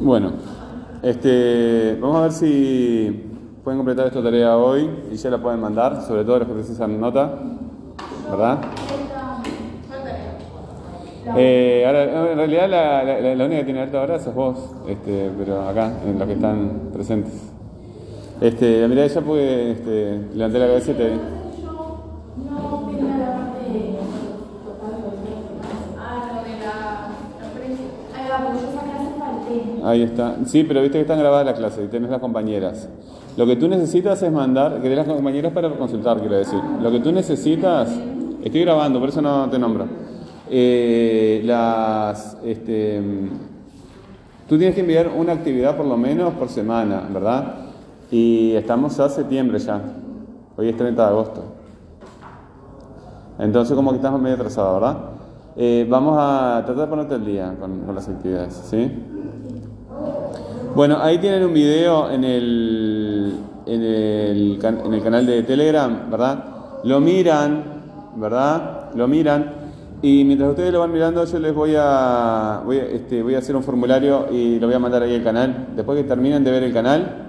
Bueno, 0.00 0.32
este, 1.02 1.96
vamos 2.00 2.16
a 2.16 2.22
ver 2.22 2.32
si 2.32 3.30
pueden 3.62 3.78
completar 3.78 4.06
esta 4.06 4.22
tarea 4.22 4.56
hoy 4.56 4.90
y 5.10 5.16
ya 5.16 5.30
la 5.30 5.38
pueden 5.38 5.60
mandar, 5.60 6.02
sobre 6.02 6.24
todo 6.24 6.40
los 6.40 6.48
que 6.48 6.54
precisan 6.54 7.00
nota, 7.00 7.38
¿verdad? 8.30 8.58
Eh, 11.36 11.84
ahora, 11.86 12.32
en 12.32 12.36
realidad 12.38 12.68
la, 12.68 13.02
la, 13.04 13.34
la 13.34 13.44
única 13.44 13.60
que 13.60 13.64
tiene 13.64 13.80
alta 13.80 14.00
ahora 14.00 14.18
sos 14.18 14.34
vos, 14.34 14.58
este, 14.88 15.30
pero 15.38 15.62
acá, 15.62 15.92
en 16.04 16.18
los 16.18 16.26
que 16.28 16.34
están 16.34 16.90
presentes. 16.92 17.52
Este, 18.40 18.86
mirá, 18.88 19.06
ya 19.06 19.20
puede 19.20 19.70
este, 19.72 20.18
levantar 20.34 20.60
la 20.60 20.66
cabeza 20.66 20.90
y 20.90 20.94
te... 20.94 21.12
Ahí 29.84 30.00
está. 30.00 30.36
Sí, 30.46 30.64
pero 30.64 30.80
viste 30.80 30.96
que 30.96 31.02
están 31.02 31.18
grabadas 31.18 31.44
las 31.44 31.58
clases 31.58 31.84
y 31.84 31.88
tenés 31.88 32.08
las 32.08 32.18
compañeras. 32.18 32.88
Lo 33.36 33.44
que 33.44 33.56
tú 33.56 33.68
necesitas 33.68 34.22
es 34.22 34.32
mandar, 34.32 34.76
que 34.76 34.88
tenés 34.88 35.06
las 35.06 35.14
compañeras 35.14 35.52
para 35.52 35.68
consultar, 35.76 36.18
quiero 36.20 36.36
decir. 36.36 36.58
Lo 36.80 36.90
que 36.90 37.00
tú 37.00 37.12
necesitas, 37.12 37.94
estoy 38.42 38.62
grabando, 38.62 38.98
por 38.98 39.10
eso 39.10 39.20
no 39.20 39.50
te 39.50 39.58
nombro. 39.58 39.84
Eh, 40.48 41.42
las, 41.44 42.38
este, 42.46 42.98
tú 44.48 44.56
tienes 44.56 44.74
que 44.74 44.80
enviar 44.80 45.10
una 45.14 45.34
actividad 45.34 45.76
por 45.76 45.84
lo 45.84 45.98
menos 45.98 46.32
por 46.32 46.48
semana, 46.48 47.06
¿verdad? 47.12 47.54
Y 48.10 48.52
estamos 48.52 48.98
a 49.00 49.10
septiembre 49.10 49.58
ya. 49.58 49.82
Hoy 50.56 50.70
es 50.70 50.76
30 50.78 51.02
de 51.02 51.08
agosto. 51.08 51.44
Entonces 53.38 53.76
como 53.76 53.90
que 53.90 53.96
estamos 53.96 54.18
medio 54.18 54.36
atrasados, 54.36 54.80
¿verdad? 54.80 54.98
Eh, 55.56 55.86
vamos 55.90 56.16
a 56.18 56.62
tratar 56.64 56.84
de 56.84 56.90
ponerte 56.90 57.14
el 57.16 57.26
día 57.26 57.54
con, 57.60 57.80
con 57.80 57.94
las 57.94 58.08
actividades, 58.08 58.54
¿sí? 58.70 58.90
Bueno, 60.74 60.98
ahí 61.00 61.18
tienen 61.18 61.44
un 61.44 61.54
video 61.54 62.10
en 62.10 62.24
el, 62.24 63.32
en 63.64 63.82
el, 63.82 64.58
en 64.60 64.94
el 64.94 65.02
canal 65.04 65.24
de 65.24 65.44
Telegram, 65.44 66.10
¿verdad? 66.10 66.44
Lo 66.82 66.98
miran, 66.98 67.62
¿verdad? 68.16 68.90
Lo 68.96 69.06
miran. 69.06 69.52
Y 70.02 70.24
mientras 70.24 70.50
ustedes 70.50 70.72
lo 70.72 70.80
van 70.80 70.90
mirando, 70.90 71.24
yo 71.24 71.38
les 71.38 71.54
voy 71.54 71.74
a, 71.78 72.60
voy 72.64 72.78
a, 72.78 72.86
este, 72.86 73.22
voy 73.22 73.36
a 73.36 73.38
hacer 73.38 73.54
un 73.54 73.62
formulario 73.62 74.26
y 74.32 74.58
lo 74.58 74.66
voy 74.66 74.74
a 74.74 74.80
mandar 74.80 75.04
ahí 75.04 75.14
al 75.14 75.22
canal. 75.22 75.68
Después 75.76 75.96
que 75.96 76.08
terminen 76.08 76.42
de 76.42 76.50
ver 76.50 76.64
el 76.64 76.72
canal, 76.72 77.24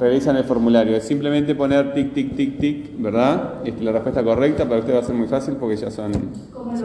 revisan 0.00 0.38
el 0.38 0.44
formulario. 0.44 0.96
Es 0.96 1.04
simplemente 1.04 1.54
poner 1.54 1.92
tic, 1.92 2.14
tic, 2.14 2.34
tic, 2.34 2.58
tic, 2.58 2.98
¿verdad? 2.98 3.56
Este, 3.62 3.84
la 3.84 3.92
respuesta 3.92 4.24
correcta 4.24 4.64
para 4.64 4.80
usted 4.80 4.94
va 4.94 5.00
a 5.00 5.04
ser 5.04 5.14
muy 5.14 5.28
fácil 5.28 5.56
porque 5.56 5.76
ya 5.76 5.90
son... 5.90 6.12
Sí. 6.14 6.84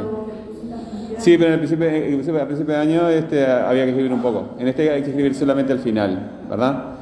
Sí, 1.17 1.37
pero 1.37 1.47
en 1.47 1.53
el 1.53 1.59
principio, 1.59 2.39
al 2.39 2.47
principio 2.47 2.73
de 2.73 2.79
año 2.79 3.09
este, 3.09 3.45
había 3.45 3.83
que 3.83 3.89
escribir 3.91 4.11
un 4.11 4.21
poco. 4.21 4.55
En 4.59 4.67
este 4.67 4.89
hay 4.89 5.01
que 5.01 5.09
escribir 5.09 5.33
solamente 5.35 5.71
al 5.73 5.79
final, 5.79 6.31
¿verdad? 6.49 6.95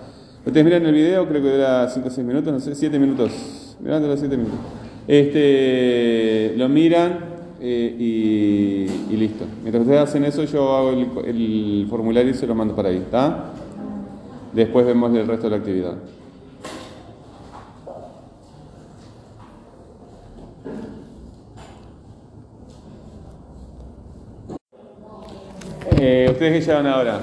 Ustedes 0.45 0.64
miran 0.64 0.86
el 0.86 0.94
video, 0.94 1.28
creo 1.28 1.42
que 1.42 1.52
dura 1.52 1.89
5 1.89 2.08
o 2.08 2.11
6 2.11 2.28
minutos, 2.28 2.53
no 2.53 2.59
sé, 2.59 2.75
7 2.75 3.00
minutos. 3.00 3.78
Mirando 3.81 4.08
los 4.08 4.19
7 4.19 4.36
minutos. 4.38 4.59
Este, 5.08 6.53
lo 6.58 6.69
miran 6.69 7.19
eh, 7.61 7.95
y, 7.97 9.14
y, 9.14 9.17
listo. 9.17 9.45
Mientras 9.61 9.84
ustedes 9.84 10.02
hacen 10.02 10.25
eso, 10.25 10.44
yo 10.44 10.75
hago 10.75 10.89
el, 10.91 11.08
el 11.25 11.88
formulario 11.89 12.31
y 12.31 12.34
se 12.34 12.45
lo 12.45 12.56
mando 12.56 12.75
para 12.75 12.89
ahí, 12.89 12.97
¿está? 12.97 13.52
Después 14.53 14.86
vemos 14.86 15.16
el 15.16 15.28
resto 15.28 15.45
de 15.45 15.50
la 15.50 15.58
actividad. 15.58 15.94
Eh, 25.92 26.28
¿Ustedes 26.30 26.53
qué 26.53 26.72
llevan 26.72 26.88
ahora? 26.88 27.20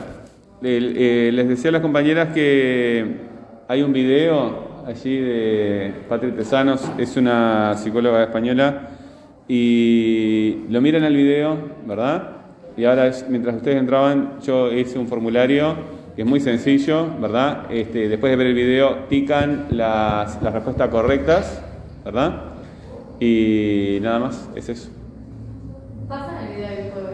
Les 0.60 1.48
decía 1.48 1.70
a 1.70 1.72
las 1.72 1.82
compañeras 1.82 2.34
que 2.34 3.16
hay 3.66 3.82
un 3.82 3.92
video 3.92 4.84
allí 4.86 5.18
de 5.18 5.94
Patria 6.08 6.34
Tesanos, 6.34 6.90
es 6.98 7.16
una 7.16 7.74
psicóloga 7.76 8.22
española, 8.22 8.88
y 9.48 10.64
lo 10.68 10.80
miran 10.80 11.04
el 11.04 11.16
video, 11.16 11.56
¿verdad? 11.86 12.36
Y 12.76 12.84
ahora, 12.84 13.10
mientras 13.28 13.56
ustedes 13.56 13.78
entraban, 13.78 14.38
yo 14.42 14.70
hice 14.72 14.98
un 14.98 15.08
formulario 15.08 15.74
que 16.14 16.22
es 16.22 16.28
muy 16.28 16.40
sencillo, 16.40 17.06
¿verdad? 17.18 17.66
Este, 17.70 18.08
después 18.08 18.30
de 18.30 18.36
ver 18.36 18.48
el 18.48 18.54
video, 18.54 19.08
pican 19.08 19.68
las, 19.70 20.42
las 20.42 20.52
respuestas 20.52 20.88
correctas, 20.88 21.62
¿verdad? 22.04 22.42
Y 23.18 23.98
nada 24.02 24.18
más, 24.18 24.50
es 24.54 24.68
eso. 24.68 24.90
¿Pasan 26.08 26.46
el 26.46 26.56
video 26.56 26.68
del 26.68 26.90
juego? 26.92 27.09